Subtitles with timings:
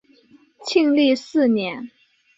[0.65, 1.91] 庆历四年。